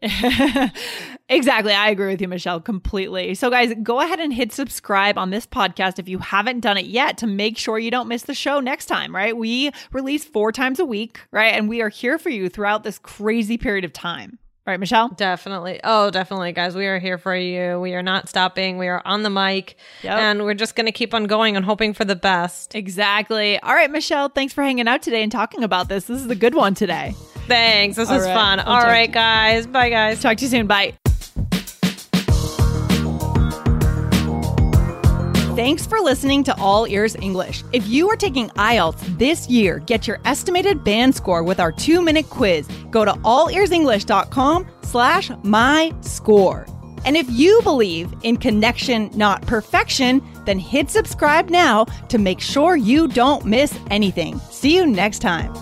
exactly. 1.29 1.73
I 1.73 1.91
agree 1.91 2.09
with 2.09 2.21
you, 2.21 2.29
Michelle, 2.29 2.61
completely. 2.61 3.35
So, 3.35 3.51
guys, 3.51 3.75
go 3.83 4.01
ahead 4.01 4.19
and 4.19 4.33
hit 4.33 4.53
subscribe 4.53 5.19
on 5.19 5.31
this 5.31 5.47
podcast 5.47 5.99
if 5.99 6.09
you 6.09 6.19
haven't 6.19 6.61
done 6.61 6.79
it 6.79 6.87
yet 6.87 7.19
to 7.19 7.27
make 7.27 7.59
sure 7.59 7.79
you 7.79 7.91
don't 7.91 8.09
miss 8.09 8.23
the 8.23 8.35
show 8.35 8.61
next 8.61 8.87
time, 8.87 9.15
right? 9.15 9.37
We 9.37 9.71
release 9.93 10.25
four 10.25 10.53
times 10.53 10.81
a 10.81 10.85
week, 10.85 11.21
right? 11.33 11.55
And 11.55 11.69
we 11.69 11.83
are 11.83 11.91
here 11.91 12.19
for 12.19 12.31
you 12.31 12.49
throughout 12.49 12.83
this 12.83 12.99
crazy 12.99 13.59
period 13.59 13.85
of 13.85 13.93
time. 13.93 14.39
Right, 14.67 14.79
Michelle? 14.79 15.09
Definitely. 15.09 15.81
Oh, 15.83 16.11
definitely, 16.11 16.53
guys. 16.53 16.77
We 16.77 16.87
are 16.87 16.99
here 16.99 17.19
for 17.19 17.35
you. 17.35 17.81
We 17.81 17.95
are 17.95 18.03
not 18.03 18.29
stopping. 18.29 18.79
We 18.79 18.89
are 18.89 19.03
on 19.05 19.23
the 19.23 19.31
mic. 19.31 19.77
Yep. 20.03 20.19
And 20.19 20.45
we're 20.45 20.55
just 20.55 20.77
going 20.77 20.87
to 20.87 20.93
keep 20.93 21.13
on 21.13 21.25
going 21.25 21.57
and 21.57 21.65
hoping 21.65 21.93
for 21.93 22.05
the 22.05 22.15
best. 22.15 22.75
Exactly. 22.75 23.59
All 23.59 23.75
right, 23.75 23.91
Michelle, 23.91 24.29
thanks 24.29 24.53
for 24.53 24.63
hanging 24.63 24.87
out 24.87 25.03
today 25.03 25.23
and 25.23 25.33
talking 25.33 25.65
about 25.65 25.89
this. 25.89 26.05
This 26.05 26.21
is 26.21 26.31
a 26.31 26.37
good 26.37 26.55
one 26.55 26.75
today. 26.75 27.15
Thanks. 27.47 27.97
This 27.97 28.09
All 28.09 28.17
was 28.17 28.27
right. 28.27 28.35
fun. 28.35 28.61
I'll 28.61 28.67
All 28.67 28.81
talk 28.81 28.87
right, 28.89 29.07
to- 29.07 29.13
guys. 29.13 29.67
Bye, 29.67 29.91
guys. 29.91 30.21
Talk 30.23 30.37
to 30.39 30.45
you 30.45 30.51
soon. 30.51 30.67
Bye. 30.67 30.95
Thanks 35.57 35.85
for 35.87 36.01
listening 36.01 36.43
to 36.45 36.57
All 36.59 36.87
Ears 36.87 37.17
English. 37.17 37.65
If 37.73 37.87
you 37.87 38.09
are 38.09 38.17
taking 38.17 38.49
IELTS 38.51 39.19
this 39.19 39.49
year, 39.51 39.81
get 39.81 40.07
your 40.07 40.19
estimated 40.25 40.83
band 40.85 41.15
score 41.15 41.43
with 41.43 41.61
our 41.61 41.71
two-minute 41.71 42.31
quiz. 42.31 42.67
Go 42.91 43.05
to 43.05 43.13
allearsenglish.com 43.13 44.67
slash 44.83 45.31
my 45.43 45.93
score. 46.01 46.67
And 47.05 47.17
if 47.17 47.29
you 47.31 47.61
believe 47.63 48.13
in 48.23 48.37
connection, 48.37 49.11
not 49.15 49.43
perfection, 49.43 50.23
then 50.47 50.59
hit 50.59 50.89
subscribe 50.89 51.51
now 51.51 51.85
to 52.09 52.17
make 52.19 52.41
sure 52.41 52.77
you 52.77 53.09
don't 53.09 53.45
miss 53.45 53.77
anything. 53.91 54.39
See 54.51 54.75
you 54.77 54.87
next 54.87 55.19
time. 55.19 55.53